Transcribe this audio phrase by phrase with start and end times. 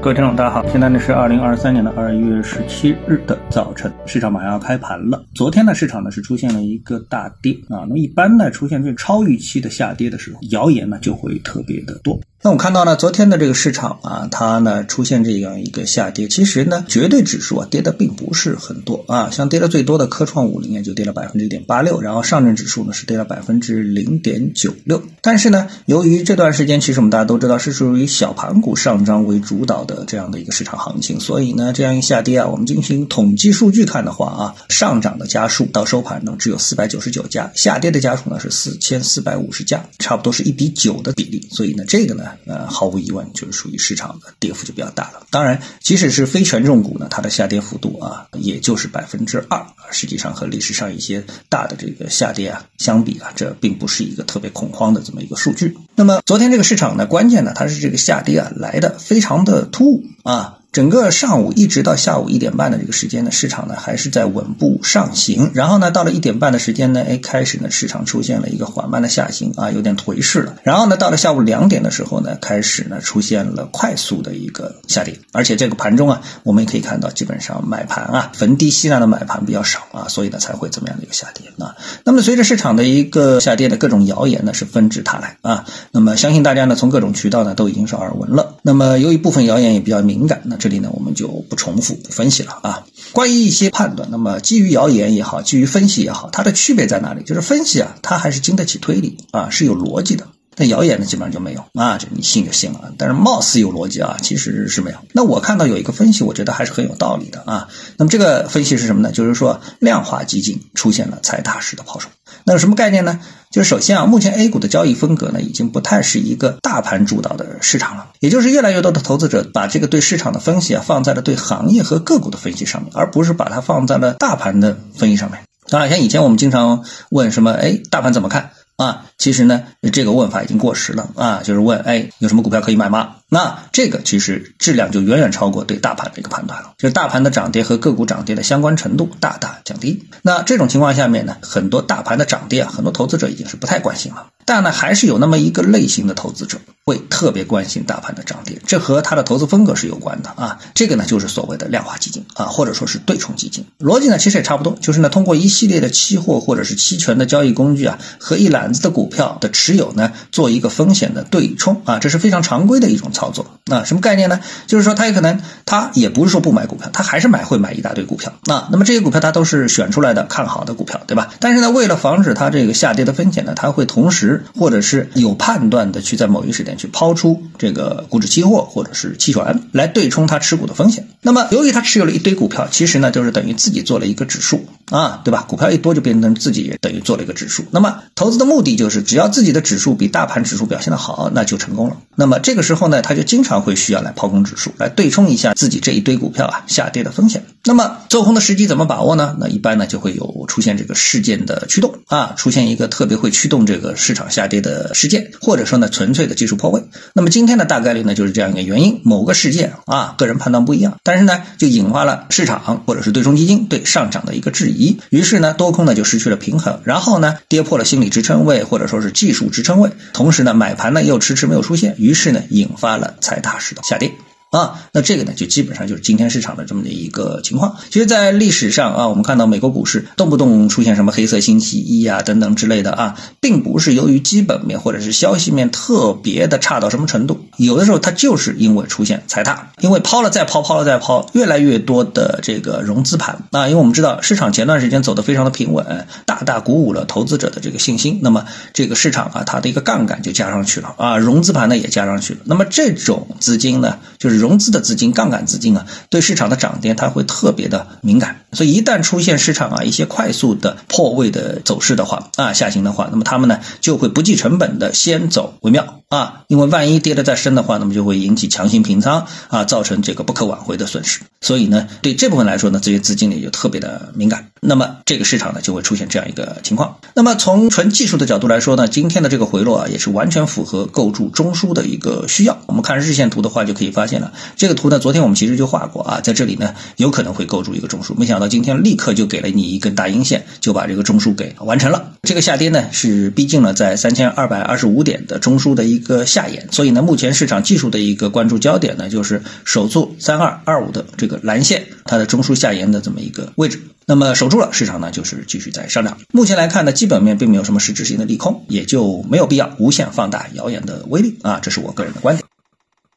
[0.00, 5.24] 各位听众，大家好，现在呢是二零二三年的二月十七日的早晨，市场马上要开盘了。
[5.34, 7.82] 昨天呢，市场呢是出现了一个大跌啊。
[7.82, 12.20] 那么一般呢，出现这超预期的下跌的时候，谣言呢就会特别的多。
[12.46, 25.02] 那我们看到呢，昨天的这个市场啊，它呢出现这样一个下跌，其实呢，绝对指数啊跌的并不是很多啊，像跌的最多的科创五零也就跌了百分之一点八六，然后上证指数呢是跌了百分之零点九六。
[25.20, 42.22] 但是呢，由于这段时间其实我们大家都知道是属于小盘股上涨为主导的这样的一个市场行情，所以呢，这样一下跌啊，我们进行统计数据看的话啊，上涨的家数到收盘呢只有四百九十九家，下跌的家数呢是四千四百五十家，差不多是一比九的比例，所以呢，这个呢。
[42.46, 45.26] 呃，毫无疑问就是属于市场的跌幅就比较大了。
[45.30, 55.76] 当然，即使是非权重股呢，它的下跌幅度啊，也就是百分之二，实际上和历史上一些大的这个下跌啊相比啊，这并不是一个特别恐慌的这么一个数据。
[55.94, 60.58] 那么昨天这个市场呢，关键呢，它是这个下跌啊来的非常的突兀啊。
[60.76, 65.50] 整个上午一直到下午一点半的这个时间呢，市场呢还是在稳步上行。
[65.54, 70.54] 然后呢，到了一点半的时间呢，哎，开始呢市场出现了一个缓慢的下行啊，有点颓势了。
[70.64, 75.18] 然后呢，到了下午两点的时候呢，开始呢出现了快速的一个下跌。
[75.32, 81.74] 而且这个盘中啊，我们也可以看到，基本上买盘啊，逢低吸纳的买盘比较少啊，所以呢才会这么样的一个下跌啊。
[82.04, 85.64] 那么随着市场的一个下跌的各种谣言呢是纷至沓来啊。
[85.90, 88.55] 那么相信大家呢从各种渠道呢都已经是耳闻了。
[88.66, 92.84] 那么由于部分谣言也比较敏感，那这里呢，我们就不重复分析了啊。
[93.12, 97.22] 关于一些判断，那么基于谣言也好，基于分析也好，它的区别在哪里？
[97.22, 100.26] 就是分析啊，它还是经得起推理啊，是有逻辑的。
[100.56, 102.92] 那谣言呢，基本上就没有啊，这你信就信了。
[102.96, 104.98] 但是貌似有逻辑啊，其实是没有。
[105.12, 107.68] 那我看到有一个分析，我觉得还是很有道理的啊。
[107.98, 109.12] 那么这个分析是什么呢？
[109.12, 112.08] 就是说量化基金出现了踩踏式的抛售。
[112.44, 113.20] 那有什么概念呢？
[113.50, 125.40] 就是首先啊，目前 A 股的交易风格呢，已经不太是一个大盘主导的市场了，也就是越来越多的投资者把这个对市场的分析啊，放在了对行业和个股的分析上面，而不是把它放在了大盘的分析上面。
[125.68, 129.06] 当然，像以前我们经常问什么，哎，大盘怎么看啊？
[129.18, 133.16] 其实呢，这个问法已经过时了啊，就是问，哎，有什么股票可以买吗？
[133.28, 140.04] 那这个其实质量就远远超过对大盘的一个判断了，就是大盘的涨跌和个股涨跌的相关程度大大降低。
[140.22, 144.28] 那这种情况下面呢，很多大盘的涨跌啊，很多投资者已经是不太关心了。
[144.44, 150.60] 但呢，还是有那么一个类型的投资者会特别关心大盘的涨跌，这和他的投资风格是有关的啊。
[150.72, 153.64] 这个呢，就是所谓的量化基金啊，或者说是对冲基金。
[153.80, 163.46] 逻辑呢，其实也差不多，就是呢，通过一系列的期货或者是期权的交易工具啊，和一篮子的股票的持有呢，做一个风险的对冲啊，这是非常常规的一种操作。
[163.64, 164.38] 那什么概念呢？
[164.66, 168.68] 就是说，他也可能他也不是说不买股票，他还是买会买一大堆股票啊。
[168.70, 171.30] 那么这些股票他都是选出来的看好的股票，对吧？
[171.40, 181.08] 但是呢，为了防止它这个下跌的风险呢，他会同时或者是有判断的去在某一时点去抛出这个股指期货或者是期权来对冲他持股的风险。
[181.22, 185.44] 那么由于他持有了一堆股票，其实呢就是等于自己做了一个指数啊，对吧？
[185.48, 187.64] 股票一多就变成自己等于做了一个指数。
[187.72, 191.96] 那么投资的目的就是只要自己的指数比大盘指数表现的好，那就成功了。
[192.14, 197.44] 那么这个时候呢，他就经常会需要来抛空指数，来对冲一下自己这一堆股票啊下跌的风险。
[197.66, 199.36] 那么做空的时机怎么把握呢？
[199.40, 206.84] 那一般呢就会有出现这个事件的驱动啊，出现一个特别会驱动这个市场下跌的事件，或者说呢纯粹的技术破位。
[207.12, 224.12] 那么今天的大概率呢就是这样一个原因，某个事件啊，个人判断不一样，但是呢就引发了市场或者是对冲基金对上涨的一个质疑，于是呢多空呢就失去了平衡，然后呢跌破了心理支撑位或者说是技术支撑位，同时呢买盘呢又迟迟没有出现，于是呢引发了踩踏式的下跌。
[224.56, 227.76] 啊，那这个呢，就基本上就是今天市场的这么的一个情况。
[227.90, 254.45] 其实，在历史上啊，我们看到美国股市动不动出现什么黑色星期一啊等等之类的啊，并不是由于基本面或者是消息面特别的差到什么程度，有的时候它就是因为出现踩踏，因为抛了再抛，抛了再抛，越来越多的这个融资盘啊，因为我们知道市场前段时间走得非常的平稳，大大鼓舞了投资者的这个信心，那么这个市场啊，它的一个杠杆就加上去了啊，融资盘呢也加上去了，那么这种资金呢，就是融。
[254.46, 271.22] 融资的资金、杠杆资金啊，对市场的涨跌它会特别的敏感，所以一旦出现市场啊一些快速的破位的走势的话啊下行的话，那么他们呢就会不计成本的先走为妙啊，因为万一跌得再深的话，那么就会引起强行平仓啊，造成这个不可挽回的损失。
[271.40, 276.98] 所以呢，对这部分来说呢，这些资金呢就特别的敏感，那么这个市场呢就会出现这样一个情况。
[277.14, 282.56] 那么从纯技术的角度来说呢，今天的这个回落啊也是完全符合构筑中枢的一个需要。
[282.66, 284.25] 我们看日线图的话就可以发现了。
[284.56, 292.12] 这个图呢，昨天我们其实就画过啊，在这里呢有可能会构筑一个中枢，没想到今天立刻就给了你一根大阴线，就把这个中枢给完成了。
[292.22, 303.80] 这个下跌呢是逼近了在三千二百二十五点的中枢的一个下沿，所以呢，目前市场技术的一个关注焦点呢就是守住三二二五的这个蓝线，它的中枢下沿的这么一个位置。
[304.08, 306.16] 那么守住了，市场呢就是继续在上涨。
[306.32, 312.45] 目前来看呢，基本面并没有什么实质性的利空，也就没有必要无限放大谣言的威力啊，这是我个人的观点。